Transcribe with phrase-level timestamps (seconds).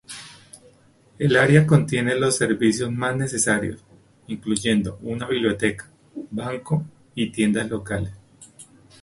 [1.19, 3.83] El área contiene los servicios más necesarios,
[4.25, 5.91] incluyendo una biblioteca,
[6.31, 8.11] banco y tiendas locales.